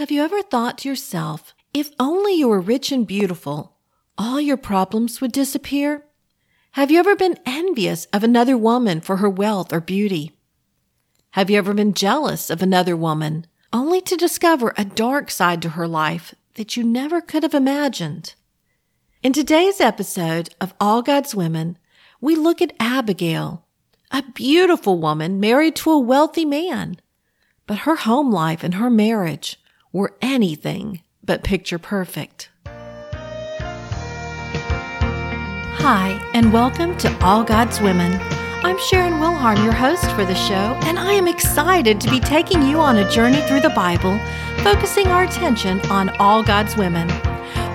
Have 0.00 0.10
you 0.10 0.24
ever 0.24 0.40
thought 0.40 0.78
to 0.78 0.88
yourself, 0.88 1.54
if 1.74 1.90
only 2.00 2.32
you 2.32 2.48
were 2.48 2.58
rich 2.58 2.90
and 2.90 3.06
beautiful, 3.06 3.76
all 4.16 4.40
your 4.40 4.56
problems 4.56 5.20
would 5.20 5.30
disappear? 5.30 6.06
Have 6.70 6.90
you 6.90 6.98
ever 6.98 7.14
been 7.14 7.38
envious 7.44 8.06
of 8.06 8.24
another 8.24 8.56
woman 8.56 9.02
for 9.02 9.18
her 9.18 9.28
wealth 9.28 9.74
or 9.74 9.80
beauty? 9.82 10.32
Have 11.32 11.50
you 11.50 11.58
ever 11.58 11.74
been 11.74 11.92
jealous 11.92 12.48
of 12.48 12.62
another 12.62 12.96
woman 12.96 13.46
only 13.74 14.00
to 14.00 14.16
discover 14.16 14.72
a 14.78 14.86
dark 14.86 15.30
side 15.30 15.60
to 15.60 15.68
her 15.68 15.86
life 15.86 16.34
that 16.54 16.78
you 16.78 16.82
never 16.82 17.20
could 17.20 17.42
have 17.42 17.52
imagined? 17.52 18.32
In 19.22 19.34
today's 19.34 19.82
episode 19.82 20.48
of 20.62 20.72
All 20.80 21.02
God's 21.02 21.34
Women, 21.34 21.76
we 22.22 22.36
look 22.36 22.62
at 22.62 22.72
Abigail, 22.80 23.66
a 24.10 24.22
beautiful 24.22 24.98
woman 24.98 25.38
married 25.38 25.76
to 25.76 25.90
a 25.90 25.98
wealthy 25.98 26.46
man. 26.46 26.98
But 27.66 27.80
her 27.80 27.96
home 27.96 28.32
life 28.32 28.64
and 28.64 28.76
her 28.76 28.88
marriage 28.88 29.59
were 29.92 30.14
anything 30.22 31.02
but 31.24 31.42
picture 31.42 31.78
perfect. 31.78 32.48
Hi, 35.82 36.30
and 36.34 36.52
welcome 36.52 36.96
to 36.98 37.24
All 37.24 37.42
God's 37.42 37.80
Women. 37.80 38.20
I'm 38.62 38.78
Sharon 38.78 39.14
Wilharm, 39.14 39.64
your 39.64 39.72
host 39.72 40.10
for 40.12 40.24
the 40.24 40.34
show, 40.34 40.78
and 40.84 40.98
I 40.98 41.12
am 41.12 41.26
excited 41.26 42.00
to 42.00 42.10
be 42.10 42.20
taking 42.20 42.62
you 42.62 42.78
on 42.78 42.98
a 42.98 43.10
journey 43.10 43.40
through 43.42 43.60
the 43.60 43.70
Bible, 43.70 44.20
focusing 44.62 45.08
our 45.08 45.24
attention 45.24 45.80
on 45.90 46.10
all 46.18 46.42
God's 46.42 46.76
women. 46.76 47.08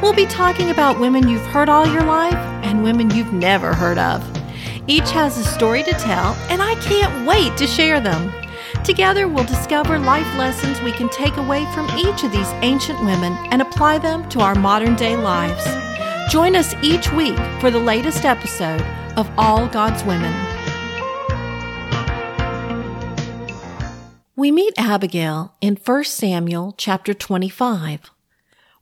We'll 0.01 0.13
be 0.13 0.27
talking 0.27 0.69
about 0.69 0.99
women 0.99 1.27
you've 1.27 1.45
heard 1.47 1.67
all 1.67 1.87
your 1.87 2.03
life 2.03 2.35
and 2.63 2.83
women 2.83 3.09
you've 3.09 3.33
never 3.33 3.73
heard 3.73 3.97
of. 3.97 4.23
Each 4.87 5.09
has 5.11 5.37
a 5.39 5.43
story 5.43 5.81
to 5.83 5.91
tell, 5.93 6.33
and 6.49 6.61
I 6.61 6.75
can't 6.75 7.27
wait 7.27 7.57
to 7.57 7.65
share 7.65 7.99
them. 7.99 8.31
Together, 8.85 9.27
we'll 9.27 9.45
discover 9.45 9.97
life 9.97 10.37
lessons 10.37 10.79
we 10.81 10.91
can 10.91 11.09
take 11.09 11.37
away 11.37 11.65
from 11.73 11.89
each 11.97 12.23
of 12.23 12.31
these 12.31 12.51
ancient 12.61 12.99
women 12.99 13.33
and 13.49 13.59
apply 13.59 13.97
them 13.97 14.29
to 14.29 14.39
our 14.41 14.53
modern 14.53 14.95
day 14.95 15.17
lives. 15.17 15.65
Join 16.31 16.55
us 16.55 16.75
each 16.83 17.11
week 17.11 17.35
for 17.59 17.71
the 17.71 17.79
latest 17.79 18.25
episode 18.25 18.83
of 19.17 19.27
All 19.39 19.67
God's 19.67 20.03
Women. 20.03 20.31
We 24.35 24.51
meet 24.51 24.75
Abigail 24.77 25.55
in 25.61 25.77
1 25.77 26.03
Samuel 26.03 26.75
chapter 26.77 27.15
25. 27.15 28.11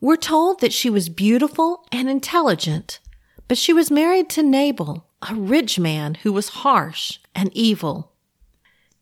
We're 0.01 0.17
told 0.17 0.59
that 0.59 0.73
she 0.73 0.89
was 0.89 1.07
beautiful 1.07 1.87
and 1.93 2.09
intelligent, 2.09 2.99
but 3.47 3.57
she 3.57 3.71
was 3.71 3.89
married 3.89 4.29
to 4.31 4.43
Nabal, 4.43 5.05
a 5.29 5.33
rich 5.33 5.79
man 5.79 6.15
who 6.15 6.33
was 6.33 6.49
harsh 6.49 7.19
and 7.33 7.49
evil. 7.53 8.12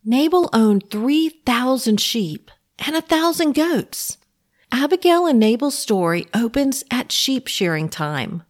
Nabal 0.04 0.50
owned 0.52 0.90
3,000 0.90 2.02
sheep 2.02 2.50
and 2.80 2.96
a 2.96 3.02
thousand 3.02 3.54
goats. 3.54 4.18
Abigail 4.72 5.28
and 5.28 5.40
Nabal's 5.40 5.78
story 5.78 6.26
opens 6.34 6.84
at 6.90 7.12
sheep 7.12 7.48
shearing 7.48 7.88
time. 7.88 8.42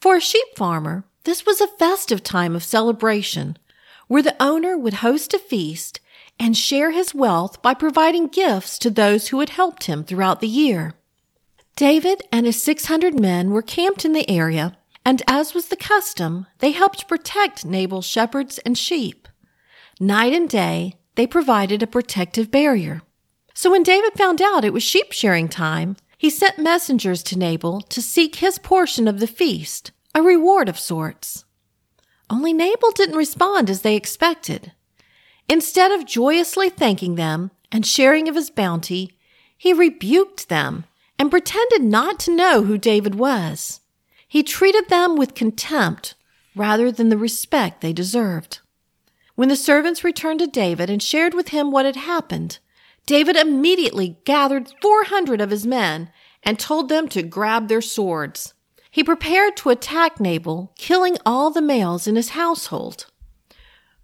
For 0.00 0.16
a 0.16 0.20
sheep 0.20 0.46
farmer, 0.56 1.04
this 1.24 1.44
was 1.44 1.60
a 1.60 1.66
festive 1.66 2.22
time 2.22 2.54
of 2.54 2.62
celebration 2.62 3.58
where 4.06 4.22
the 4.22 4.40
owner 4.40 4.78
would 4.78 4.94
host 4.94 5.34
a 5.34 5.38
feast 5.40 5.98
and 6.38 6.56
share 6.56 6.92
his 6.92 7.12
wealth 7.12 7.60
by 7.60 7.74
providing 7.74 8.28
gifts 8.28 8.78
to 8.78 8.88
those 8.88 9.28
who 9.28 9.40
had 9.40 9.50
helped 9.50 9.84
him 9.84 10.04
throughout 10.04 10.40
the 10.40 10.46
year. 10.46 10.94
David 11.74 12.22
and 12.30 12.46
his 12.46 12.62
600 12.62 13.18
men 13.18 13.50
were 13.50 13.62
camped 13.62 14.04
in 14.04 14.12
the 14.12 14.30
area, 14.30 14.76
and 15.04 15.22
as 15.26 15.54
was 15.54 15.68
the 15.68 15.76
custom, 15.76 16.46
they 16.58 16.70
helped 16.70 17.08
protect 17.08 17.64
Nabal's 17.64 18.06
shepherds 18.06 18.58
and 18.58 18.78
sheep. 18.78 19.26
Night 19.98 20.32
and 20.32 20.48
day, 20.48 20.94
they 21.20 21.26
provided 21.26 21.82
a 21.82 21.86
protective 21.86 22.50
barrier. 22.50 23.02
So 23.52 23.70
when 23.70 23.82
David 23.82 24.14
found 24.14 24.40
out 24.40 24.64
it 24.64 24.72
was 24.72 24.82
sheep 24.82 25.12
shearing 25.12 25.50
time, 25.50 25.96
he 26.16 26.30
sent 26.30 26.58
messengers 26.58 27.22
to 27.24 27.38
Nabal 27.38 27.82
to 27.82 28.00
seek 28.00 28.36
his 28.36 28.58
portion 28.58 29.06
of 29.06 29.20
the 29.20 29.26
feast, 29.26 29.92
a 30.14 30.22
reward 30.22 30.66
of 30.66 30.78
sorts. 30.78 31.44
Only 32.30 32.54
Nabal 32.54 32.92
didn't 32.92 33.18
respond 33.18 33.68
as 33.68 33.82
they 33.82 33.96
expected. 33.96 34.72
Instead 35.46 35.92
of 35.92 36.06
joyously 36.06 36.70
thanking 36.70 37.16
them 37.16 37.50
and 37.70 37.84
sharing 37.84 38.26
of 38.26 38.34
his 38.34 38.48
bounty, 38.48 39.18
he 39.58 39.74
rebuked 39.74 40.48
them 40.48 40.86
and 41.18 41.30
pretended 41.30 41.82
not 41.82 42.18
to 42.20 42.34
know 42.34 42.62
who 42.62 42.78
David 42.78 43.16
was. 43.16 43.80
He 44.26 44.42
treated 44.42 44.88
them 44.88 45.16
with 45.16 45.34
contempt 45.34 46.14
rather 46.56 46.90
than 46.90 47.10
the 47.10 47.18
respect 47.18 47.82
they 47.82 47.92
deserved. 47.92 48.60
When 49.40 49.48
the 49.48 49.56
servants 49.56 50.04
returned 50.04 50.40
to 50.40 50.46
David 50.46 50.90
and 50.90 51.02
shared 51.02 51.32
with 51.32 51.48
him 51.48 51.70
what 51.70 51.86
had 51.86 51.96
happened, 51.96 52.58
David 53.06 53.36
immediately 53.36 54.18
gathered 54.26 54.70
400 54.82 55.40
of 55.40 55.48
his 55.48 55.66
men 55.66 56.10
and 56.42 56.58
told 56.58 56.90
them 56.90 57.08
to 57.08 57.22
grab 57.22 57.68
their 57.68 57.80
swords. 57.80 58.52
He 58.90 59.02
prepared 59.02 59.56
to 59.56 59.70
attack 59.70 60.20
Nabal, 60.20 60.74
killing 60.76 61.16
all 61.24 61.50
the 61.50 61.62
males 61.62 62.06
in 62.06 62.16
his 62.16 62.36
household. 62.36 63.06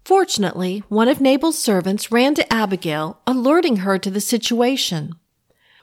Fortunately, 0.03 0.81
one 0.89 1.07
of 1.07 1.21
Nabal's 1.21 1.59
servants 1.59 2.11
ran 2.11 2.33
to 2.33 2.51
Abigail, 2.51 3.19
alerting 3.27 3.75
her 3.85 3.99
to 3.99 4.09
the 4.09 4.19
situation. 4.19 5.13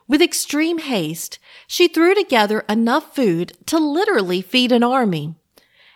With 0.08 0.20
extreme 0.20 0.78
haste, 0.78 1.38
she 1.68 1.86
threw 1.86 2.16
together 2.16 2.64
enough 2.68 3.14
food 3.14 3.52
to 3.66 3.78
literally 3.78 4.42
feed 4.42 4.72
an 4.72 4.82
army. 4.82 5.36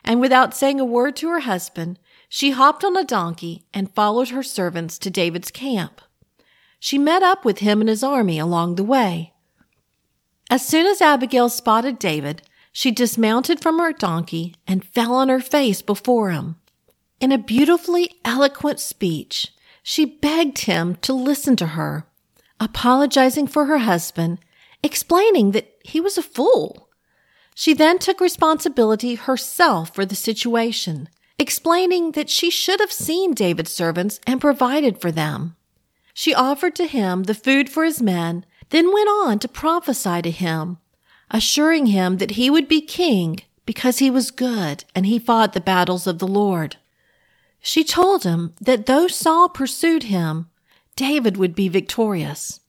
And 0.05 0.21
without 0.21 0.55
saying 0.55 0.79
a 0.79 0.85
word 0.85 1.17
to 1.17 1.29
her 1.31 1.41
husband, 1.41 1.99
she 2.29 2.51
hopped 2.51 2.85
on 2.85 2.97
a 2.97 3.05
donkey 3.05 3.65
and 3.73 3.95
followed 3.95 4.29
her 4.29 4.43
servants 4.43 4.99
to 4.99 5.11
David's 5.11 5.51
camp. 5.51 6.01
She 6.79 6.99
met 6.99 7.23
up 7.23 7.45
with 7.45 7.59
him 7.59 7.81
and 7.81 7.89
his 7.89 8.05
army 8.05 8.39
along 8.39 8.75
the 8.75 8.85
way. 8.85 9.33
As 10.51 10.67
soon 10.67 10.87
as 10.87 11.01
Abigail 11.01 11.49
spotted 11.49 11.99
David, 11.99 12.43
she 12.73 12.91
dismounted 12.91 13.61
from 13.61 13.79
her 13.79 13.93
donkey 13.93 14.55
and 14.67 14.85
fell 14.85 15.15
on 15.15 15.29
her 15.29 15.41
face 15.41 15.83
before 15.83 16.31
him. 16.31 16.57
In 17.21 17.33
a 17.33 17.39
beautifully 17.39 18.15
eloquent 18.25 18.79
speech, 18.79 19.49
she 19.83 20.05
begged 20.05 20.59
him 20.59 20.95
to 20.97 21.13
listen 21.13 21.57
to 21.57 21.69
her, 21.69 22.07
apologizing 22.61 23.47
for 23.49 23.65
her 23.65 23.79
husband, 23.79 24.39
explaining 24.83 25.53
that 25.53 25.75
he 25.83 26.01
was 26.01 26.17
a 26.17 26.23
fool. 26.23 26.89
She 27.55 27.75
then 27.75 27.99
took 27.99 28.21
responsibility 28.21 29.17
herself 29.17 29.95
for 29.95 30.07
the 30.07 30.15
situation 30.15 31.09
explaining 31.39 32.13
that 32.13 32.29
she 32.29 32.51
should 32.51 32.81
have 32.81 32.93
seen 32.93 33.33
David's 33.33 33.73
servants 33.73 34.21
and 34.27 34.41
provided 34.41 35.01
for 35.01 35.13
them. 35.13 35.57
She 36.13 36.35
offered 36.35 36.75
to 36.77 36.87
him 36.87 37.25
the 37.25 37.35
food 37.35 37.71
for 37.71 37.85
his 37.85 38.03
men, 38.03 38.45
then 38.71 38.93
went 38.93 39.09
on 39.09 39.39
to 39.39 39.49
prophesy 39.49 40.21
to 40.23 40.31
him, 40.31 40.79
assuring 41.31 41.87
him 41.87 42.19
that 42.19 42.33
he 42.33 42.51
would 42.51 42.69
be 42.69 42.81
king 42.81 43.41
because 43.65 43.99
he 43.99 44.11
was 44.11 44.31
good 44.31 44.85
and 44.95 45.07
he 45.07 45.19
fought 45.19 45.53
the 45.53 45.61
battles 45.61 46.07
of 46.07 46.19
the 46.19 46.27
Lord. 46.27 46.77
She 47.61 47.85
told 47.85 48.25
him 48.25 48.55
that 48.61 48.87
though 48.87 49.09
Saul 49.09 49.49
pursued 49.49 50.05
him, 50.05 50.49
David 50.97 51.37
would 51.37 51.55
be 51.55 51.69
victorious. 51.69 52.61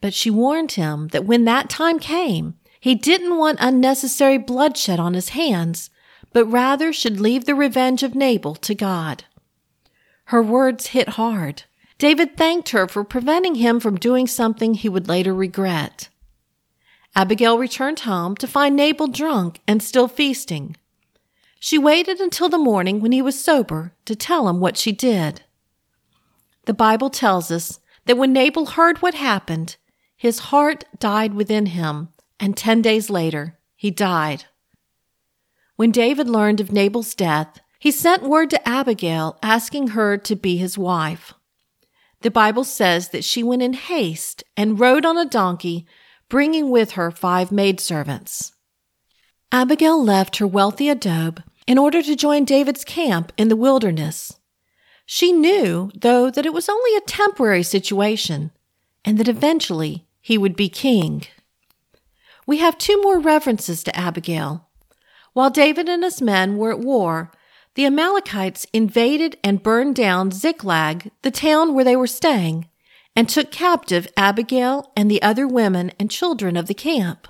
But 0.00 0.14
she 0.14 0.30
warned 0.30 0.72
him 0.72 1.08
that 1.08 1.24
when 1.24 1.44
that 1.44 1.70
time 1.70 1.98
came, 1.98 2.54
he 2.80 2.96
didn't 2.96 3.36
want 3.36 3.58
unnecessary 3.60 4.38
bloodshed 4.38 4.98
on 4.98 5.14
his 5.14 5.30
hands 5.30 5.90
but 6.32 6.46
rather 6.46 6.92
should 6.92 7.20
leave 7.20 7.44
the 7.44 7.54
revenge 7.54 8.02
of 8.02 8.14
Nabal 8.14 8.54
to 8.56 8.74
God. 8.74 9.24
Her 10.26 10.42
words 10.42 10.88
hit 10.88 11.10
hard. 11.10 11.64
David 11.98 12.36
thanked 12.36 12.70
her 12.70 12.88
for 12.88 13.04
preventing 13.04 13.56
him 13.56 13.78
from 13.78 13.96
doing 13.96 14.26
something 14.26 14.74
he 14.74 14.88
would 14.88 15.08
later 15.08 15.34
regret. 15.34 16.08
Abigail 17.14 17.58
returned 17.58 18.00
home 18.00 18.34
to 18.36 18.46
find 18.46 18.74
Nabal 18.74 19.06
drunk 19.06 19.60
and 19.68 19.82
still 19.82 20.08
feasting. 20.08 20.76
She 21.60 21.78
waited 21.78 22.20
until 22.20 22.48
the 22.48 22.58
morning 22.58 23.00
when 23.00 23.12
he 23.12 23.22
was 23.22 23.38
sober 23.38 23.92
to 24.06 24.16
tell 24.16 24.48
him 24.48 24.58
what 24.58 24.76
she 24.76 24.90
did. 24.90 25.42
The 26.64 26.74
Bible 26.74 27.10
tells 27.10 27.50
us 27.50 27.78
that 28.06 28.16
when 28.16 28.32
Nabal 28.32 28.66
heard 28.66 28.98
what 28.98 29.14
happened, 29.14 29.76
his 30.16 30.38
heart 30.50 30.84
died 30.98 31.34
within 31.34 31.66
him, 31.66 32.08
and 32.40 32.56
ten 32.56 32.82
days 32.82 33.10
later, 33.10 33.58
he 33.76 33.90
died. 33.90 34.46
When 35.76 35.90
David 35.90 36.28
learned 36.28 36.60
of 36.60 36.72
Nabal's 36.72 37.14
death, 37.14 37.60
he 37.78 37.90
sent 37.90 38.22
word 38.22 38.50
to 38.50 38.68
Abigail 38.68 39.38
asking 39.42 39.88
her 39.88 40.16
to 40.18 40.36
be 40.36 40.56
his 40.56 40.78
wife. 40.78 41.34
The 42.20 42.30
Bible 42.30 42.64
says 42.64 43.08
that 43.08 43.24
she 43.24 43.42
went 43.42 43.62
in 43.62 43.72
haste 43.72 44.44
and 44.56 44.78
rode 44.78 45.04
on 45.04 45.18
a 45.18 45.24
donkey, 45.24 45.86
bringing 46.28 46.70
with 46.70 46.92
her 46.92 47.10
five 47.10 47.50
maidservants. 47.50 48.52
Abigail 49.50 50.02
left 50.02 50.36
her 50.36 50.46
wealthy 50.46 50.88
adobe 50.88 51.42
in 51.66 51.78
order 51.78 52.00
to 52.02 52.16
join 52.16 52.44
David's 52.44 52.84
camp 52.84 53.32
in 53.36 53.48
the 53.48 53.56
wilderness. 53.56 54.38
She 55.04 55.32
knew, 55.32 55.90
though, 55.94 56.30
that 56.30 56.46
it 56.46 56.54
was 56.54 56.68
only 56.68 56.96
a 56.96 57.00
temporary 57.00 57.62
situation 57.64 58.52
and 59.04 59.18
that 59.18 59.28
eventually 59.28 60.06
he 60.20 60.38
would 60.38 60.54
be 60.54 60.68
king. 60.68 61.24
We 62.46 62.58
have 62.58 62.78
two 62.78 63.00
more 63.02 63.18
references 63.18 63.82
to 63.84 63.96
Abigail. 63.96 64.68
While 65.32 65.50
David 65.50 65.88
and 65.88 66.04
his 66.04 66.20
men 66.20 66.56
were 66.56 66.70
at 66.70 66.80
war, 66.80 67.30
the 67.74 67.86
Amalekites 67.86 68.66
invaded 68.72 69.38
and 69.42 69.62
burned 69.62 69.96
down 69.96 70.30
Ziklag, 70.30 71.10
the 71.22 71.30
town 71.30 71.74
where 71.74 71.84
they 71.84 71.96
were 71.96 72.06
staying, 72.06 72.68
and 73.16 73.28
took 73.28 73.50
captive 73.50 74.06
Abigail 74.16 74.92
and 74.96 75.10
the 75.10 75.22
other 75.22 75.46
women 75.46 75.92
and 75.98 76.10
children 76.10 76.56
of 76.56 76.66
the 76.66 76.74
camp. 76.74 77.28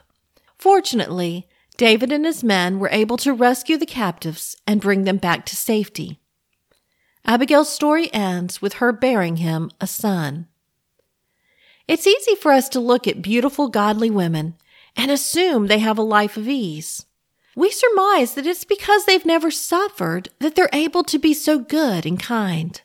Fortunately, 0.59 1.47
David 1.77 2.13
and 2.13 2.25
his 2.25 2.45
men 2.45 2.79
were 2.79 2.91
able 2.91 3.17
to 3.19 3.33
rescue 3.33 3.77
the 3.77 3.87
captives 3.87 4.57
and 4.67 4.81
bring 4.81 5.05
them 5.05 5.17
back 5.17 5.47
to 5.47 5.57
safety. 5.57 6.21
Abigail's 7.25 7.73
story 7.73 8.13
ends 8.13 8.61
with 8.61 8.75
her 8.75 8.93
bearing 8.93 9.37
him 9.37 9.71
a 9.81 9.87
son. 9.87 10.49
It's 11.87 12.07
easy 12.07 12.35
for 12.35 12.53
us 12.53 12.69
to 12.71 12.81
look 12.81 13.07
at 13.07 13.23
beautiful, 13.23 13.69
godly 13.69 14.11
women 14.11 14.57
and 14.97 15.11
assume 15.11 15.67
they 15.67 15.79
have 15.79 15.99
a 15.99 16.03
life 16.03 16.37
of 16.37 16.49
ease. 16.49 17.07
We 17.55 17.71
surmise 17.71 18.35
that 18.35 18.47
it's 18.47 18.65
because 18.65 19.05
they've 19.05 19.27
never 19.27 19.51
suffered 19.51 20.31
that 20.39 20.55
they're 20.55 20.71
able 20.73 21.05
to 21.05 21.19
be 21.19 21.35
so 21.35 21.59
good 21.59 22.07
and 22.07 22.19
kind. 22.19 22.81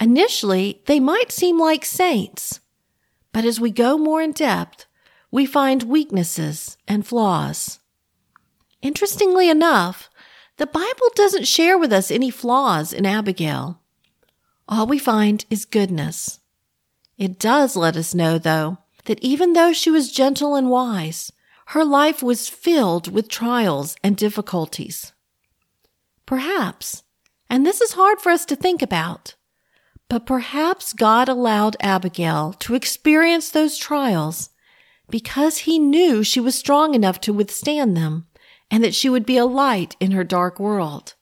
Initially, 0.00 0.82
they 0.86 1.00
might 1.00 1.32
seem 1.32 1.58
like 1.58 1.84
saints, 1.84 2.60
but 3.32 3.44
as 3.44 3.58
we 3.60 3.70
go 3.70 3.96
more 3.96 4.22
in 4.22 4.32
depth, 4.32 4.86
we 5.30 5.46
find 5.46 5.82
weaknesses 5.84 6.76
and 6.86 7.06
flaws. 7.06 7.80
Interestingly 8.82 9.50
enough, 9.50 10.08
the 10.56 10.66
Bible 10.66 11.10
doesn't 11.14 11.46
share 11.46 11.78
with 11.78 11.92
us 11.92 12.10
any 12.10 12.30
flaws 12.30 12.92
in 12.92 13.06
Abigail. 13.06 13.80
All 14.68 14.86
we 14.86 14.98
find 14.98 15.44
is 15.50 15.64
goodness. 15.64 16.40
It 17.16 17.38
does 17.38 17.74
let 17.74 17.96
us 17.96 18.14
know, 18.14 18.38
though, 18.38 18.78
that 19.06 19.22
even 19.22 19.54
though 19.54 19.72
she 19.72 19.90
was 19.90 20.12
gentle 20.12 20.54
and 20.54 20.70
wise, 20.70 21.32
her 21.72 21.84
life 21.84 22.22
was 22.22 22.48
filled 22.48 23.12
with 23.12 23.28
trials 23.28 23.94
and 24.02 24.16
difficulties. 24.16 25.12
Perhaps, 26.24 27.02
and 27.50 27.66
this 27.66 27.82
is 27.82 27.92
hard 27.92 28.22
for 28.22 28.30
us 28.30 28.46
to 28.46 28.56
think 28.56 28.80
about, 28.80 29.34
but 30.08 30.24
perhaps 30.24 30.94
God 30.94 31.28
allowed 31.28 31.76
Abigail 31.80 32.54
to 32.60 32.74
experience 32.74 33.50
those 33.50 33.76
trials 33.76 34.48
because 35.10 35.58
he 35.58 35.78
knew 35.78 36.22
she 36.22 36.40
was 36.40 36.54
strong 36.54 36.94
enough 36.94 37.20
to 37.20 37.34
withstand 37.34 37.94
them 37.94 38.26
and 38.70 38.82
that 38.82 38.94
she 38.94 39.10
would 39.10 39.26
be 39.26 39.36
a 39.36 39.44
light 39.44 39.94
in 40.00 40.12
her 40.12 40.24
dark 40.24 40.58
world. 40.58 41.16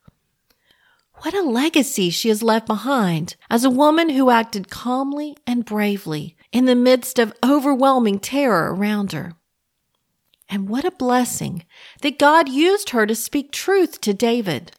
What 1.22 1.34
a 1.34 1.42
legacy 1.42 2.08
she 2.10 2.28
has 2.28 2.40
left 2.40 2.68
behind 2.68 3.34
as 3.50 3.64
a 3.64 3.70
woman 3.70 4.10
who 4.10 4.30
acted 4.30 4.70
calmly 4.70 5.36
and 5.44 5.64
bravely 5.64 6.36
in 6.52 6.66
the 6.66 6.76
midst 6.76 7.18
of 7.18 7.34
overwhelming 7.44 8.20
terror 8.20 8.72
around 8.72 9.10
her. 9.10 9.32
And 10.48 10.68
what 10.68 10.84
a 10.84 10.90
blessing 10.90 11.64
that 12.02 12.18
God 12.18 12.48
used 12.48 12.90
her 12.90 13.06
to 13.06 13.14
speak 13.14 13.50
truth 13.50 14.00
to 14.02 14.14
David, 14.14 14.72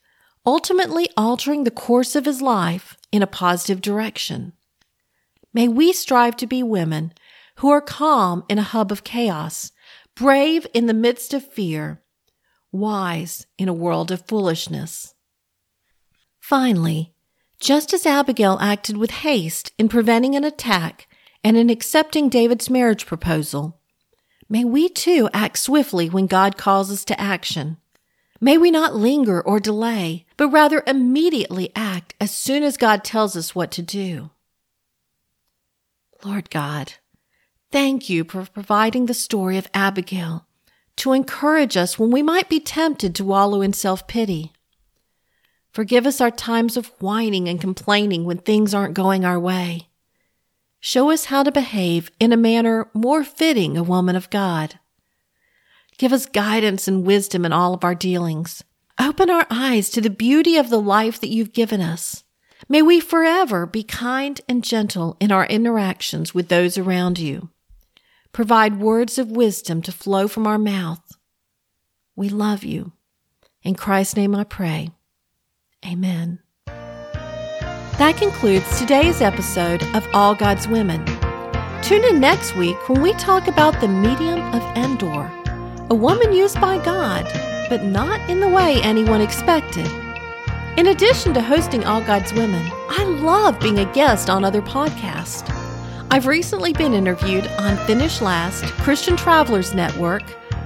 ultimately 0.45 1.09
altering 1.17 1.63
the 1.63 1.71
course 1.71 2.15
of 2.15 2.25
his 2.25 2.41
life 2.41 2.97
in 3.11 3.21
a 3.21 3.27
positive 3.27 3.81
direction. 3.81 4.53
May 5.53 5.67
we 5.67 5.91
strive 5.91 6.37
to 6.37 6.47
be 6.47 6.63
women 6.63 7.13
who 7.57 7.69
are 7.69 7.81
calm 7.81 8.43
in 8.47 8.59
a 8.59 8.63
hub 8.63 8.91
of 8.91 9.03
chaos, 9.03 9.71
brave 10.15 10.67
in 10.73 10.85
the 10.85 10.93
midst 10.93 11.33
of 11.33 11.45
fear, 11.45 12.01
wise 12.71 13.45
in 13.57 13.67
a 13.67 13.73
world 13.73 14.11
of 14.11 14.25
foolishness. 14.27 15.13
Finally, 16.39 17.13
just 17.59 17.93
as 17.93 18.05
Abigail 18.05 18.57
acted 18.61 18.97
with 18.97 19.11
haste 19.11 19.73
in 19.77 19.89
preventing 19.89 20.35
an 20.35 20.43
attack 20.43 21.07
and 21.43 21.57
in 21.57 21.69
accepting 21.69 22.29
David's 22.29 22.69
marriage 22.69 23.05
proposal, 23.05 23.79
May 24.49 24.63
we 24.63 24.89
too 24.89 25.29
act 25.33 25.57
swiftly 25.57 26.09
when 26.09 26.27
God 26.27 26.57
calls 26.57 26.91
us 26.91 27.03
to 27.05 27.19
action. 27.19 27.77
May 28.39 28.57
we 28.57 28.71
not 28.71 28.95
linger 28.95 29.41
or 29.41 29.59
delay, 29.59 30.25
but 30.37 30.49
rather 30.49 30.83
immediately 30.85 31.71
act 31.75 32.13
as 32.21 32.31
soon 32.31 32.63
as 32.63 32.77
God 32.77 33.03
tells 33.03 33.35
us 33.35 33.55
what 33.55 33.71
to 33.71 33.81
do. 33.81 34.29
Lord 36.23 36.49
God, 36.49 36.93
thank 37.71 38.09
you 38.09 38.23
for 38.23 38.45
providing 38.45 39.05
the 39.05 39.13
story 39.13 39.57
of 39.57 39.69
Abigail 39.73 40.45
to 40.97 41.13
encourage 41.13 41.77
us 41.77 41.99
when 41.99 42.11
we 42.11 42.21
might 42.21 42.49
be 42.49 42.59
tempted 42.59 43.15
to 43.15 43.25
wallow 43.25 43.61
in 43.61 43.73
self 43.73 44.07
pity. 44.07 44.53
Forgive 45.71 46.07
us 46.07 46.21
our 46.21 46.31
times 46.31 46.75
of 46.75 46.87
whining 46.99 47.47
and 47.47 47.61
complaining 47.61 48.25
when 48.25 48.39
things 48.39 48.73
aren't 48.73 48.95
going 48.95 49.25
our 49.25 49.39
way. 49.39 49.86
Show 50.79 51.11
us 51.11 51.25
how 51.25 51.43
to 51.43 51.51
behave 51.51 52.11
in 52.19 52.31
a 52.31 52.37
manner 52.37 52.89
more 52.93 53.23
fitting 53.23 53.77
a 53.77 53.83
woman 53.83 54.15
of 54.15 54.29
God. 54.29 54.79
Give 55.97 56.13
us 56.13 56.25
guidance 56.25 56.87
and 56.87 57.05
wisdom 57.05 57.45
in 57.45 57.51
all 57.51 57.73
of 57.73 57.83
our 57.83 57.95
dealings. 57.95 58.63
Open 58.99 59.29
our 59.29 59.47
eyes 59.49 59.89
to 59.91 60.01
the 60.01 60.09
beauty 60.09 60.57
of 60.57 60.69
the 60.69 60.81
life 60.81 61.19
that 61.19 61.29
you've 61.29 61.53
given 61.53 61.81
us. 61.81 62.23
May 62.69 62.81
we 62.81 62.99
forever 62.99 63.65
be 63.65 63.83
kind 63.83 64.39
and 64.47 64.63
gentle 64.63 65.17
in 65.19 65.31
our 65.31 65.45
interactions 65.45 66.33
with 66.33 66.49
those 66.49 66.77
around 66.77 67.19
you. 67.19 67.49
Provide 68.31 68.79
words 68.79 69.17
of 69.17 69.31
wisdom 69.31 69.81
to 69.83 69.91
flow 69.91 70.27
from 70.27 70.45
our 70.45 70.57
mouth. 70.57 71.17
We 72.15 72.29
love 72.29 72.63
you. 72.63 72.93
In 73.63 73.75
Christ's 73.75 74.15
name 74.15 74.35
I 74.35 74.43
pray. 74.43 74.91
Amen. 75.85 76.39
That 77.97 78.15
concludes 78.15 78.77
today's 78.77 79.21
episode 79.21 79.81
of 79.95 80.07
All 80.13 80.35
God's 80.35 80.67
Women. 80.67 81.03
Tune 81.81 82.03
in 82.03 82.19
next 82.19 82.55
week 82.55 82.77
when 82.87 83.01
we 83.01 83.11
talk 83.13 83.47
about 83.47 83.81
the 83.81 83.87
medium 83.87 84.39
of 84.53 84.61
Endor, 84.77 85.31
a 85.89 85.95
woman 85.95 86.31
used 86.31 86.61
by 86.61 86.77
God, 86.85 87.25
but 87.69 87.85
not 87.85 88.29
in 88.29 88.39
the 88.39 88.49
way 88.49 88.79
anyone 88.83 89.19
expected. 89.19 89.87
In 90.77 90.89
addition 90.89 91.33
to 91.33 91.41
hosting 91.41 91.85
All 91.85 92.01
God's 92.01 92.31
Women, 92.33 92.71
I 92.87 93.03
love 93.03 93.59
being 93.59 93.79
a 93.79 93.93
guest 93.93 94.29
on 94.29 94.45
other 94.45 94.61
podcasts. 94.61 95.49
I've 96.11 96.27
recently 96.27 96.73
been 96.73 96.93
interviewed 96.93 97.47
on 97.57 97.83
Finish 97.87 98.21
Last, 98.21 98.63
Christian 98.83 99.17
Travelers 99.17 99.73
Network, 99.73 100.21